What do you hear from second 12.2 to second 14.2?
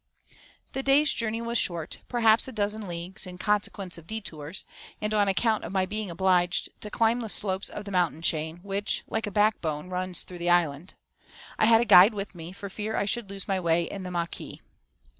me, for fear I should lose my way in the